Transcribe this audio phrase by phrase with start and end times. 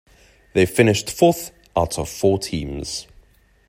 [0.55, 3.05] They finished fourth out of four teams.